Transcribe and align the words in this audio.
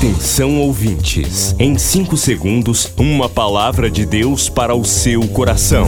Atenção 0.00 0.58
ouvintes, 0.58 1.54
em 1.58 1.76
5 1.76 2.16
segundos, 2.16 2.90
uma 2.96 3.28
palavra 3.28 3.90
de 3.90 4.06
Deus 4.06 4.48
para 4.48 4.74
o 4.74 4.82
seu 4.82 5.28
coração. 5.28 5.86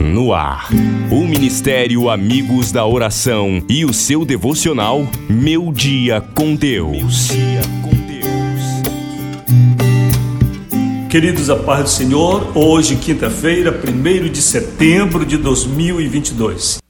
No 0.00 0.32
ar, 0.32 0.70
o 1.10 1.26
Ministério 1.26 2.08
Amigos 2.08 2.72
da 2.72 2.86
Oração 2.86 3.62
e 3.68 3.84
o 3.84 3.92
seu 3.92 4.24
devocional 4.24 5.06
Meu 5.28 5.70
Dia 5.70 6.22
com 6.34 6.54
Deus. 6.54 7.28
Queridos, 11.10 11.50
a 11.50 11.56
paz 11.56 11.82
do 11.82 11.90
Senhor, 11.90 12.56
hoje, 12.56 12.96
quinta-feira, 12.96 13.78
1 13.78 14.30
de 14.30 14.40
setembro 14.40 15.26
de 15.26 15.36
2022. 15.36 16.80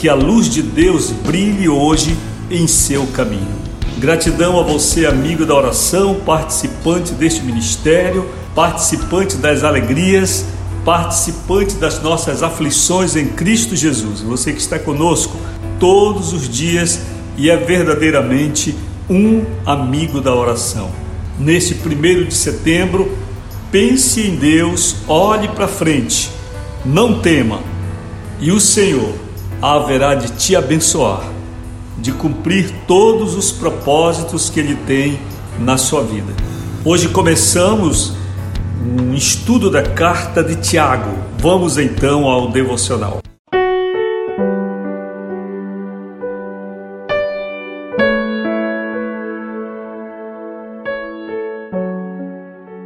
Que 0.00 0.08
a 0.08 0.14
luz 0.14 0.48
de 0.48 0.62
Deus 0.62 1.10
brilhe 1.10 1.68
hoje 1.68 2.16
em 2.50 2.66
seu 2.66 3.06
caminho. 3.08 3.54
Gratidão 3.98 4.58
a 4.58 4.62
você, 4.62 5.04
amigo 5.04 5.44
da 5.44 5.54
oração, 5.54 6.14
participante 6.24 7.12
deste 7.12 7.42
ministério, 7.42 8.26
participante 8.54 9.36
das 9.36 9.62
alegrias, 9.62 10.46
participante 10.86 11.74
das 11.74 12.00
nossas 12.02 12.42
aflições 12.42 13.14
em 13.14 13.26
Cristo 13.26 13.76
Jesus. 13.76 14.22
Você 14.22 14.54
que 14.54 14.60
está 14.62 14.78
conosco 14.78 15.36
todos 15.78 16.32
os 16.32 16.48
dias 16.48 17.00
e 17.36 17.50
é 17.50 17.58
verdadeiramente 17.58 18.74
um 19.06 19.44
amigo 19.66 20.18
da 20.18 20.34
oração. 20.34 20.90
Neste 21.38 21.74
primeiro 21.74 22.24
de 22.24 22.32
setembro, 22.32 23.18
pense 23.70 24.22
em 24.22 24.36
Deus, 24.36 24.96
olhe 25.06 25.48
para 25.48 25.68
frente, 25.68 26.30
não 26.86 27.20
tema, 27.20 27.60
e 28.40 28.50
o 28.50 28.58
Senhor 28.58 29.28
haverá 29.62 30.14
de 30.14 30.30
te 30.32 30.56
abençoar, 30.56 31.22
de 31.98 32.12
cumprir 32.12 32.72
todos 32.86 33.36
os 33.36 33.52
propósitos 33.52 34.48
que 34.48 34.58
Ele 34.58 34.74
tem 34.86 35.20
na 35.58 35.76
sua 35.76 36.02
vida. 36.02 36.32
Hoje 36.84 37.08
começamos 37.08 38.14
um 38.82 39.12
estudo 39.12 39.70
da 39.70 39.82
carta 39.82 40.42
de 40.42 40.56
Tiago. 40.56 41.14
Vamos 41.38 41.76
então 41.76 42.24
ao 42.24 42.50
devocional. 42.50 43.20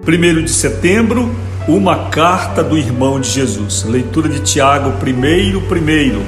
Primeiro 0.04 0.42
de 0.42 0.50
setembro, 0.50 1.34
uma 1.66 2.10
carta 2.10 2.62
do 2.62 2.76
irmão 2.76 3.18
de 3.18 3.30
Jesus. 3.30 3.84
Leitura 3.84 4.28
de 4.28 4.40
Tiago, 4.40 4.92
primeiro, 4.98 5.62
primeiro. 5.62 6.20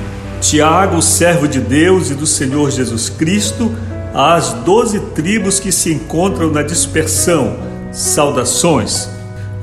Tiago, 0.49 1.03
servo 1.03 1.49
de 1.49 1.59
Deus 1.59 2.09
e 2.09 2.15
do 2.15 2.25
Senhor 2.25 2.71
Jesus 2.71 3.09
Cristo, 3.09 3.75
às 4.15 4.53
doze 4.53 5.01
tribos 5.13 5.59
que 5.59 5.73
se 5.73 5.93
encontram 5.93 6.53
na 6.53 6.63
dispersão. 6.63 7.57
Saudações. 7.91 9.09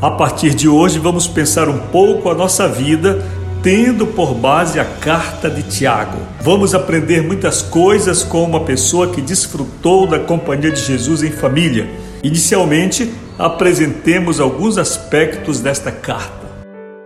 A 0.01 0.11
partir 0.11 0.53
de 0.53 0.67
hoje, 0.67 0.99
vamos 0.99 1.25
pensar 1.25 1.69
um 1.69 1.77
pouco 1.87 2.29
a 2.29 2.35
nossa 2.35 2.67
vida, 2.67 3.25
tendo 3.61 4.07
por 4.07 4.33
base 4.33 4.77
a 4.77 4.83
carta 4.83 5.49
de 5.49 5.63
Tiago. 5.63 6.17
Vamos 6.41 6.75
aprender 6.75 7.23
muitas 7.23 7.61
coisas 7.61 8.21
com 8.21 8.43
uma 8.43 8.65
pessoa 8.65 9.07
que 9.07 9.21
desfrutou 9.21 10.05
da 10.05 10.19
companhia 10.19 10.69
de 10.69 10.81
Jesus 10.81 11.23
em 11.23 11.31
família. 11.31 11.89
Inicialmente, 12.21 13.09
apresentemos 13.39 14.41
alguns 14.41 14.77
aspectos 14.77 15.61
desta 15.61 15.93
carta. 15.93 16.42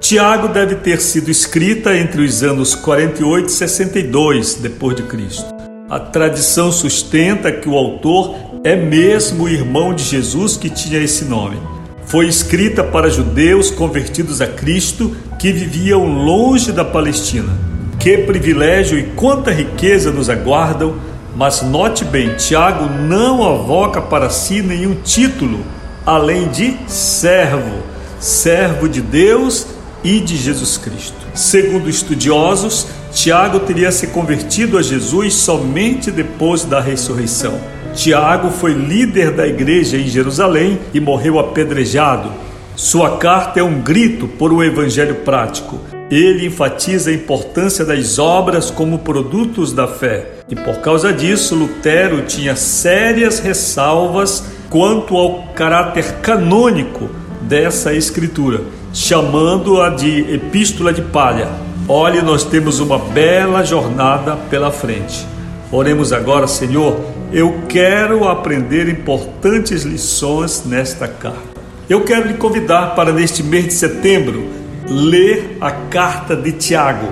Tiago 0.08 0.48
deve 0.48 0.76
ter 0.76 1.02
sido 1.02 1.30
escrita 1.30 1.94
entre 1.98 2.22
os 2.22 2.42
anos 2.42 2.74
48 2.74 3.50
e 3.50 3.52
62 3.52 4.54
depois 4.54 4.96
de 4.96 5.04
Cristo. 5.04 5.54
A 5.90 6.00
tradição 6.00 6.72
sustenta 6.72 7.52
que 7.52 7.68
o 7.68 7.76
autor 7.76 8.34
é 8.64 8.74
mesmo 8.74 9.44
o 9.44 9.50
irmão 9.50 9.94
de 9.94 10.06
Jesus 10.06 10.56
que 10.56 10.70
tinha 10.70 10.98
esse 10.98 11.26
nome. 11.26 11.58
Foi 12.06 12.26
escrita 12.26 12.86
para 12.86 13.10
judeus 13.10 13.70
convertidos 13.70 14.40
a 14.40 14.48
Cristo 14.48 15.14
que 15.38 15.52
viviam 15.52 16.06
longe 16.06 16.72
da 16.72 16.86
Palestina. 16.86 17.52
Que 18.00 18.20
privilégio 18.20 18.98
e 18.98 19.04
quanta 19.08 19.52
riqueza 19.52 20.10
nos 20.10 20.30
aguardam, 20.30 20.96
mas 21.36 21.62
note 21.62 22.06
bem, 22.06 22.34
Tiago 22.36 22.86
não 22.86 23.46
avoca 23.46 24.02
para 24.02 24.30
si 24.30 24.62
nenhum 24.62 24.96
título 25.04 25.66
além 26.06 26.48
de 26.48 26.78
servo, 26.88 27.84
servo 28.22 28.88
de 28.88 29.02
Deus 29.02 29.76
e 30.04 30.20
de 30.20 30.36
Jesus 30.38 30.78
Cristo. 30.78 31.18
Segundo 31.34 31.90
estudiosos, 31.90 32.88
Tiago 33.12 33.60
teria 33.62 33.92
se 33.92 34.08
convertido 34.08 34.78
a 34.78 34.82
Jesus 34.82 35.34
somente 35.34 36.12
depois 36.12 36.64
da 36.64 36.80
ressurreição. 36.80 37.60
Tiago 37.94 38.52
foi 38.52 38.74
líder 38.74 39.32
da 39.32 39.48
igreja 39.48 39.98
em 39.98 40.08
Jerusalém 40.08 40.80
e 40.94 41.00
morreu 41.00 41.40
apedrejado. 41.40 42.32
Sua 42.76 43.18
carta 43.18 43.60
é 43.60 43.64
um 43.64 43.82
grito 43.82 44.28
por 44.28 44.54
um 44.54 44.64
evangelho 44.64 45.16
prático. 45.16 45.80
Ele 46.12 46.46
enfatiza 46.46 47.10
a 47.10 47.14
importância 47.14 47.84
das 47.84 48.20
obras 48.20 48.70
como 48.70 49.00
produtos 49.00 49.74
da 49.74 49.88
fé. 49.88 50.28
E 50.48 50.56
por 50.56 50.78
causa 50.78 51.12
disso, 51.12 51.56
Lutero 51.56 52.22
tinha 52.22 52.56
sérias 52.56 53.40
ressalvas 53.40 54.44
quanto 54.70 55.18
ao 55.18 55.48
caráter 55.56 56.18
canônico 56.22 57.10
dessa 57.42 57.94
escritura 57.94 58.62
chamando-a 58.98 59.90
de 59.90 60.22
Epístola 60.34 60.92
de 60.92 61.04
Palha. 61.04 61.48
Olhe, 61.88 62.20
nós 62.20 62.44
temos 62.44 62.80
uma 62.80 62.98
bela 62.98 63.64
jornada 63.64 64.36
pela 64.50 64.72
frente. 64.72 65.24
Oremos 65.72 66.12
agora, 66.12 66.48
Senhor, 66.48 67.00
eu 67.32 67.62
quero 67.70 68.28
aprender 68.28 68.90
importantes 68.90 69.84
lições 69.84 70.64
nesta 70.66 71.08
carta. 71.08 71.62
Eu 71.88 72.04
quero 72.04 72.28
lhe 72.28 72.34
convidar 72.34 72.96
para 72.96 73.14
neste 73.14 73.44
mês 73.44 73.68
de 73.68 73.74
setembro 73.76 74.48
ler 74.90 75.58
a 75.62 75.70
carta 75.70 76.36
de 76.36 76.52
Tiago. 76.54 77.08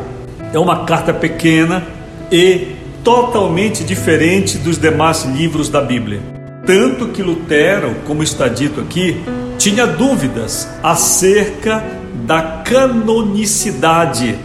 É 0.51 0.57
uma 0.57 0.85
carta 0.85 1.13
pequena 1.13 1.85
e 2.31 2.69
totalmente 3.03 3.83
diferente 3.83 4.57
dos 4.57 4.79
demais 4.79 5.23
livros 5.23 5.69
da 5.69 5.81
Bíblia. 5.81 6.19
Tanto 6.65 7.09
que 7.09 7.21
Lutero, 7.21 7.93
como 8.07 8.23
está 8.23 8.47
dito 8.47 8.81
aqui, 8.81 9.21
tinha 9.65 9.87
dúvidas 9.87 10.69
acerca 10.83 11.83
da 12.23 12.61
canonicidade 12.63 14.37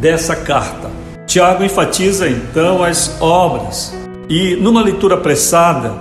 dessa 0.00 0.36
carta. 0.36 0.88
Tiago 1.26 1.64
enfatiza 1.64 2.28
então 2.28 2.84
as 2.84 3.20
obras 3.20 3.92
e, 4.28 4.54
numa 4.54 4.80
leitura 4.80 5.16
apressada, 5.16 5.94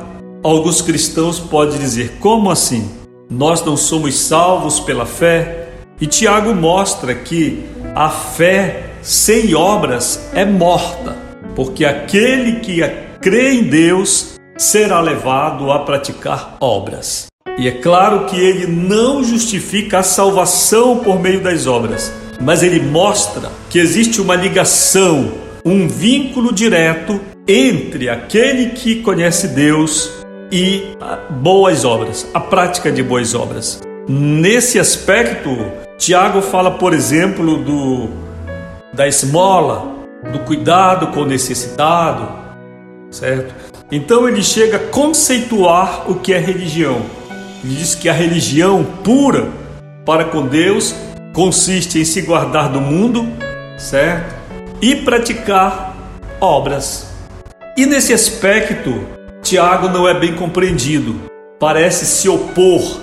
alguns 0.43 0.79
cristãos 0.79 1.39
podem 1.39 1.79
dizer: 1.79 2.17
como 2.19 2.51
assim? 2.51 2.87
Nós 3.27 3.65
não 3.65 3.75
somos 3.75 4.15
salvos 4.19 4.79
pela 4.79 5.07
fé? 5.07 5.69
E 5.99 6.05
Tiago 6.05 6.53
mostra 6.53 7.15
que 7.15 7.65
a 7.95 8.11
fé 8.11 8.91
sem 9.01 9.55
obras 9.55 10.29
é 10.35 10.45
morta, 10.45 11.17
porque 11.55 11.83
aquele 11.83 12.59
que 12.59 12.81
crê 13.19 13.53
em 13.55 13.63
Deus 13.63 14.35
será 14.55 15.01
levado 15.01 15.71
a 15.71 15.79
praticar 15.79 16.57
obras. 16.59 17.25
E 17.57 17.67
é 17.67 17.71
claro 17.71 18.25
que 18.25 18.39
ele 18.39 18.67
não 18.67 19.23
justifica 19.23 19.99
a 19.99 20.03
salvação 20.03 20.99
por 20.99 21.19
meio 21.19 21.41
das 21.41 21.65
obras, 21.65 22.13
mas 22.39 22.61
ele 22.61 22.79
mostra 22.79 23.49
que 23.67 23.79
existe 23.79 24.21
uma 24.21 24.35
ligação, 24.35 25.31
um 25.65 25.87
vínculo 25.87 26.53
direto 26.53 27.19
entre 27.47 28.09
aquele 28.09 28.69
que 28.69 29.01
conhece 29.01 29.47
Deus 29.47 30.11
e 30.51 30.83
boas 31.41 31.83
obras, 31.83 32.27
a 32.31 32.39
prática 32.39 32.91
de 32.91 33.01
boas 33.01 33.33
obras. 33.33 33.81
Nesse 34.07 34.79
aspecto, 34.79 35.57
Tiago 35.97 36.43
fala, 36.43 36.71
por 36.71 36.93
exemplo, 36.93 37.57
do 37.57 38.27
da 38.93 39.07
esmola, 39.07 39.95
do 40.31 40.39
cuidado 40.39 41.07
com 41.07 41.21
o 41.21 41.25
necessitado, 41.25 42.27
certo? 43.09 43.53
Então 43.91 44.27
ele 44.27 44.43
chega 44.43 44.77
a 44.77 44.79
conceituar 44.79 46.09
o 46.09 46.15
que 46.15 46.33
é 46.33 46.37
religião. 46.37 47.01
Ele 47.67 47.75
diz 47.75 47.95
que 47.95 48.07
a 48.07 48.13
religião 48.13 48.81
pura 49.03 49.49
para 50.05 50.23
com 50.23 50.47
Deus 50.47 50.95
consiste 51.33 51.99
em 51.99 52.05
se 52.05 52.21
guardar 52.21 52.69
do 52.69 52.79
mundo, 52.79 53.27
certo? 53.77 54.33
E 54.81 54.95
praticar 54.95 55.93
obras. 56.39 57.11
E 57.75 57.85
nesse 57.85 58.13
aspecto, 58.13 59.05
Tiago 59.41 59.89
não 59.89 60.07
é 60.07 60.17
bem 60.17 60.33
compreendido. 60.33 61.19
Parece 61.59 62.05
se 62.05 62.29
opor 62.29 63.01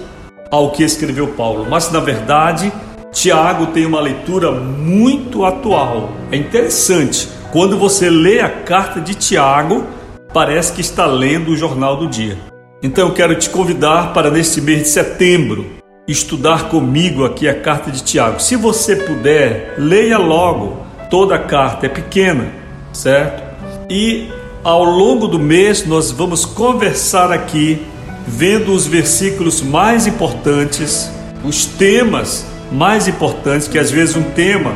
ao 0.50 0.70
que 0.70 0.82
escreveu 0.82 1.28
Paulo, 1.28 1.66
mas 1.68 1.92
na 1.92 2.00
verdade, 2.00 2.72
Tiago 3.12 3.66
tem 3.66 3.84
uma 3.84 4.00
leitura 4.00 4.50
muito 4.50 5.44
atual. 5.44 6.10
É 6.32 6.36
interessante. 6.36 7.28
Quando 7.52 7.76
você 7.76 8.08
lê 8.08 8.40
a 8.40 8.48
carta 8.48 8.98
de 8.98 9.14
Tiago, 9.14 9.84
parece 10.32 10.72
que 10.72 10.80
está 10.80 11.04
lendo 11.04 11.50
o 11.50 11.56
jornal 11.56 11.98
do 11.98 12.08
dia. 12.08 12.53
Então 12.84 13.08
eu 13.08 13.14
quero 13.14 13.34
te 13.34 13.48
convidar 13.48 14.12
para 14.12 14.30
neste 14.30 14.60
mês 14.60 14.82
de 14.82 14.88
setembro 14.88 15.64
estudar 16.06 16.68
comigo 16.68 17.24
aqui 17.24 17.48
a 17.48 17.58
carta 17.58 17.90
de 17.90 18.04
Tiago. 18.04 18.42
Se 18.42 18.56
você 18.56 18.94
puder, 18.94 19.76
leia 19.78 20.18
logo 20.18 20.84
toda 21.08 21.34
a 21.34 21.38
carta, 21.38 21.86
é 21.86 21.88
pequena, 21.88 22.52
certo? 22.92 23.42
E 23.88 24.28
ao 24.62 24.84
longo 24.84 25.26
do 25.26 25.38
mês 25.38 25.86
nós 25.86 26.10
vamos 26.10 26.44
conversar 26.44 27.32
aqui, 27.32 27.80
vendo 28.28 28.70
os 28.70 28.86
versículos 28.86 29.62
mais 29.62 30.06
importantes, 30.06 31.10
os 31.42 31.64
temas 31.64 32.44
mais 32.70 33.08
importantes, 33.08 33.66
que 33.66 33.78
às 33.78 33.90
vezes 33.90 34.14
um 34.14 34.24
tema 34.32 34.74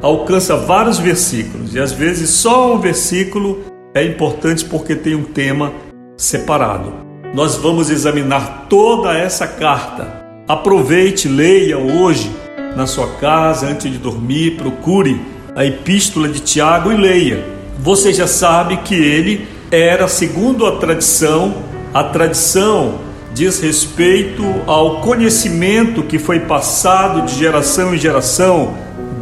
alcança 0.00 0.56
vários 0.56 1.00
versículos 1.00 1.74
e 1.74 1.80
às 1.80 1.90
vezes 1.90 2.30
só 2.30 2.72
um 2.72 2.78
versículo 2.78 3.64
é 3.92 4.04
importante 4.04 4.64
porque 4.64 4.94
tem 4.94 5.16
um 5.16 5.24
tema 5.24 5.72
separado. 6.16 7.01
Nós 7.34 7.56
vamos 7.56 7.88
examinar 7.88 8.66
toda 8.68 9.16
essa 9.16 9.46
carta. 9.46 10.22
Aproveite, 10.46 11.28
leia 11.28 11.78
hoje 11.78 12.30
na 12.76 12.86
sua 12.86 13.08
casa 13.14 13.66
antes 13.68 13.90
de 13.90 13.96
dormir, 13.96 14.56
procure 14.58 15.18
a 15.56 15.64
epístola 15.64 16.28
de 16.28 16.40
Tiago 16.40 16.92
e 16.92 16.96
leia. 16.96 17.42
Você 17.78 18.12
já 18.12 18.26
sabe 18.26 18.76
que 18.78 18.94
ele 18.94 19.48
era, 19.70 20.06
segundo 20.08 20.66
a 20.66 20.76
tradição, 20.76 21.54
a 21.94 22.04
tradição 22.04 22.98
diz 23.32 23.60
respeito 23.60 24.44
ao 24.66 25.00
conhecimento 25.00 26.02
que 26.02 26.18
foi 26.18 26.40
passado 26.40 27.22
de 27.22 27.34
geração 27.34 27.94
em 27.94 27.98
geração 27.98 28.74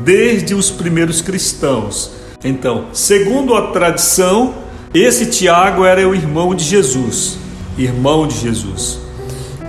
desde 0.02 0.52
os 0.52 0.68
primeiros 0.68 1.22
cristãos. 1.22 2.10
Então, 2.42 2.86
segundo 2.92 3.54
a 3.54 3.68
tradição, 3.68 4.54
esse 4.92 5.26
Tiago 5.26 5.84
era 5.84 6.08
o 6.08 6.12
irmão 6.12 6.56
de 6.56 6.64
Jesus, 6.64 7.38
irmão 7.84 8.26
de 8.26 8.38
Jesus. 8.38 8.98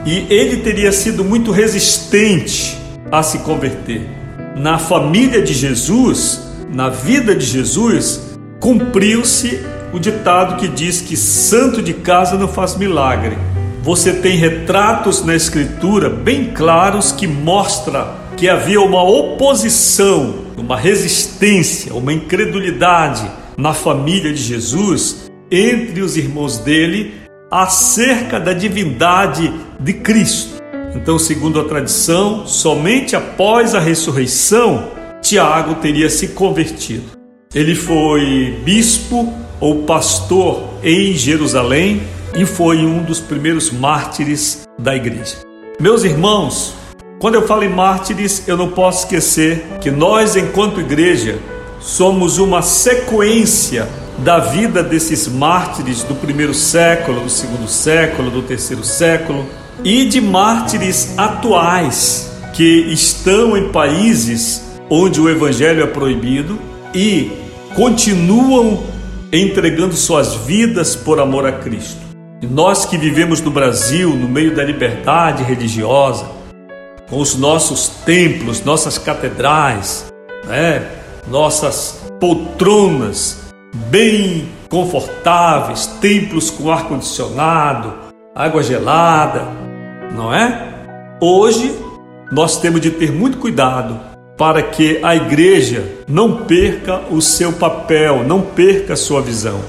E 0.05 0.25
ele 0.29 0.57
teria 0.57 0.91
sido 0.91 1.23
muito 1.23 1.51
resistente 1.51 2.77
a 3.11 3.21
se 3.21 3.39
converter. 3.39 4.07
Na 4.55 4.77
família 4.77 5.41
de 5.41 5.53
Jesus, 5.53 6.41
na 6.73 6.89
vida 6.89 7.35
de 7.35 7.45
Jesus, 7.45 8.37
cumpriu-se 8.59 9.59
o 9.93 9.99
ditado 9.99 10.57
que 10.57 10.67
diz 10.67 11.01
que 11.01 11.17
santo 11.17 11.81
de 11.81 11.93
casa 11.93 12.37
não 12.37 12.47
faz 12.47 12.75
milagre. 12.75 13.37
Você 13.83 14.13
tem 14.13 14.37
retratos 14.37 15.25
na 15.25 15.35
escritura 15.35 16.09
bem 16.09 16.51
claros 16.53 17.11
que 17.11 17.27
mostra 17.27 18.15
que 18.37 18.47
havia 18.47 18.81
uma 18.81 19.03
oposição, 19.03 20.35
uma 20.57 20.77
resistência, 20.77 21.93
uma 21.93 22.13
incredulidade 22.13 23.29
na 23.57 23.73
família 23.73 24.33
de 24.33 24.41
Jesus 24.41 25.31
entre 25.51 26.01
os 26.01 26.15
irmãos 26.15 26.57
dele 26.57 27.20
acerca 27.51 28.39
da 28.39 28.53
divindade 28.53 29.53
de 29.77 29.93
Cristo. 29.93 30.61
Então, 30.95 31.19
segundo 31.19 31.59
a 31.59 31.65
tradição, 31.65 32.47
somente 32.47 33.15
após 33.15 33.75
a 33.75 33.79
ressurreição 33.79 34.89
Tiago 35.21 35.75
teria 35.75 36.09
se 36.09 36.29
convertido. 36.29 37.03
Ele 37.53 37.75
foi 37.75 38.59
bispo 38.63 39.31
ou 39.59 39.83
pastor 39.83 40.63
em 40.81 41.13
Jerusalém 41.13 42.01
e 42.35 42.45
foi 42.45 42.77
um 42.77 43.03
dos 43.03 43.19
primeiros 43.19 43.69
mártires 43.69 44.63
da 44.79 44.95
igreja. 44.95 45.35
Meus 45.79 46.03
irmãos, 46.03 46.73
quando 47.19 47.35
eu 47.35 47.45
falo 47.45 47.63
em 47.63 47.69
mártires, 47.69 48.47
eu 48.47 48.55
não 48.55 48.69
posso 48.69 49.03
esquecer 49.03 49.65
que 49.81 49.91
nós, 49.91 50.35
enquanto 50.35 50.79
igreja, 50.79 51.37
somos 51.79 52.37
uma 52.37 52.61
sequência 52.61 53.87
da 54.23 54.37
vida 54.37 54.83
desses 54.83 55.27
mártires 55.27 56.03
do 56.03 56.13
primeiro 56.13 56.53
século, 56.53 57.21
do 57.21 57.29
segundo 57.29 57.67
século, 57.67 58.29
do 58.29 58.43
terceiro 58.43 58.83
século 58.83 59.47
e 59.83 60.05
de 60.05 60.21
mártires 60.21 61.17
atuais 61.17 62.31
que 62.53 62.63
estão 62.63 63.57
em 63.57 63.69
países 63.69 64.63
onde 64.89 65.19
o 65.19 65.27
evangelho 65.27 65.83
é 65.83 65.87
proibido 65.87 66.59
e 66.93 67.31
continuam 67.73 68.83
entregando 69.31 69.95
suas 69.95 70.35
vidas 70.35 70.95
por 70.95 71.19
amor 71.19 71.47
a 71.47 71.53
Cristo. 71.53 71.99
E 72.41 72.45
nós 72.45 72.85
que 72.85 72.97
vivemos 72.97 73.41
no 73.41 73.49
Brasil, 73.49 74.09
no 74.09 74.27
meio 74.27 74.53
da 74.53 74.63
liberdade 74.63 75.43
religiosa, 75.43 76.29
com 77.09 77.19
os 77.19 77.35
nossos 77.35 77.87
templos, 78.05 78.63
nossas 78.63 78.97
catedrais, 78.97 80.11
né? 80.45 80.85
nossas 81.27 82.01
poltronas 82.19 83.50
bem 83.73 84.47
confortáveis, 84.69 85.87
templos 85.99 86.49
com 86.49 86.71
ar-condicionado, 86.71 87.93
água 88.35 88.63
gelada, 88.63 89.47
não 90.15 90.33
é? 90.33 90.73
Hoje 91.19 91.73
nós 92.31 92.59
temos 92.59 92.81
de 92.81 92.91
ter 92.91 93.11
muito 93.11 93.37
cuidado 93.37 93.99
para 94.37 94.63
que 94.63 94.99
a 95.03 95.15
igreja 95.15 95.83
não 96.07 96.45
perca 96.45 97.01
o 97.11 97.21
seu 97.21 97.53
papel, 97.53 98.23
não 98.23 98.41
perca 98.41 98.93
a 98.93 98.97
sua 98.97 99.21
visão. 99.21 99.59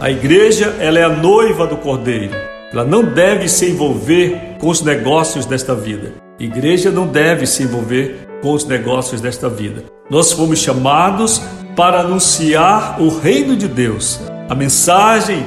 A 0.00 0.10
igreja, 0.10 0.76
ela 0.78 0.98
é 0.98 1.02
a 1.02 1.08
noiva 1.08 1.66
do 1.66 1.76
Cordeiro. 1.76 2.34
Ela 2.72 2.84
não 2.84 3.02
deve 3.02 3.48
se 3.48 3.68
envolver 3.68 4.56
com 4.60 4.68
os 4.68 4.82
negócios 4.82 5.44
desta 5.44 5.74
vida. 5.74 6.12
A 6.38 6.42
igreja 6.42 6.90
não 6.90 7.06
deve 7.06 7.44
se 7.44 7.64
envolver 7.64 8.28
com 8.40 8.52
os 8.52 8.64
negócios 8.64 9.20
desta 9.20 9.48
vida. 9.48 9.84
Nós 10.08 10.32
fomos 10.32 10.60
chamados 10.60 11.42
para 11.80 12.00
anunciar 12.00 13.00
o 13.00 13.08
reino 13.08 13.56
de 13.56 13.66
Deus. 13.66 14.20
A 14.50 14.54
mensagem 14.54 15.46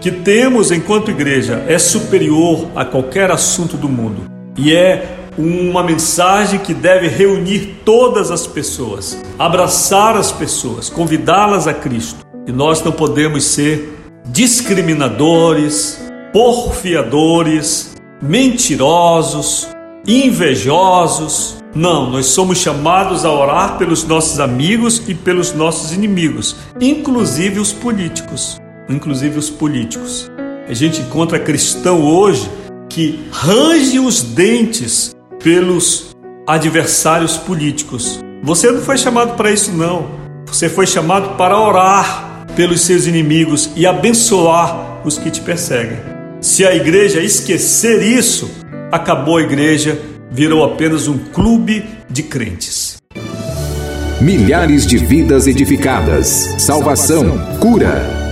que 0.00 0.12
temos 0.12 0.70
enquanto 0.70 1.10
igreja 1.10 1.64
é 1.66 1.76
superior 1.76 2.68
a 2.76 2.84
qualquer 2.84 3.32
assunto 3.32 3.76
do 3.76 3.88
mundo 3.88 4.30
e 4.56 4.72
é 4.72 5.18
uma 5.36 5.82
mensagem 5.82 6.60
que 6.60 6.72
deve 6.72 7.08
reunir 7.08 7.80
todas 7.84 8.30
as 8.30 8.46
pessoas, 8.46 9.20
abraçar 9.36 10.16
as 10.16 10.30
pessoas, 10.30 10.88
convidá-las 10.88 11.66
a 11.66 11.74
Cristo. 11.74 12.24
E 12.46 12.52
nós 12.52 12.80
não 12.80 12.92
podemos 12.92 13.42
ser 13.42 13.98
discriminadores, 14.26 16.00
porfiadores, 16.32 17.96
mentirosos, 18.22 19.66
invejosos. 20.06 21.56
Não, 21.74 22.10
nós 22.10 22.26
somos 22.26 22.58
chamados 22.58 23.24
a 23.24 23.32
orar 23.32 23.78
pelos 23.78 24.04
nossos 24.04 24.38
amigos 24.38 25.02
e 25.08 25.14
pelos 25.14 25.54
nossos 25.54 25.90
inimigos, 25.92 26.54
inclusive 26.78 27.58
os 27.58 27.72
políticos. 27.72 28.60
Inclusive 28.90 29.38
os 29.38 29.48
políticos. 29.48 30.30
A 30.68 30.74
gente 30.74 31.00
encontra 31.00 31.38
cristão 31.38 32.02
hoje 32.02 32.50
que 32.90 33.24
range 33.32 33.98
os 33.98 34.22
dentes 34.22 35.16
pelos 35.42 36.14
adversários 36.46 37.38
políticos. 37.38 38.20
Você 38.42 38.70
não 38.70 38.82
foi 38.82 38.98
chamado 38.98 39.34
para 39.34 39.50
isso, 39.50 39.72
não. 39.72 40.10
Você 40.46 40.68
foi 40.68 40.86
chamado 40.86 41.36
para 41.36 41.58
orar 41.58 42.44
pelos 42.54 42.82
seus 42.82 43.06
inimigos 43.06 43.70
e 43.74 43.86
abençoar 43.86 45.00
os 45.06 45.16
que 45.16 45.30
te 45.30 45.40
perseguem. 45.40 45.96
Se 46.38 46.66
a 46.66 46.74
igreja 46.74 47.20
esquecer 47.22 48.02
isso, 48.02 48.50
acabou 48.90 49.38
a 49.38 49.42
igreja, 49.42 49.98
virou 50.32 50.64
apenas 50.64 51.08
um 51.08 51.18
clube 51.18 51.84
de 52.08 52.22
crentes. 52.22 52.96
Milhares 54.18 54.86
de 54.86 54.96
vidas 54.96 55.46
edificadas, 55.46 56.26
salvação, 56.58 57.38
cura. 57.60 58.31